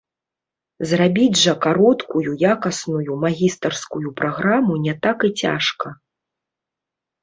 Зрабіць 0.91 1.41
жа 1.41 1.53
кароткую 1.65 2.29
якасную 2.55 3.11
магістарскую 3.27 4.07
праграму 4.23 4.83
не 4.91 5.01
так 5.09 5.17
і 5.31 5.35
цяжка. 5.47 5.99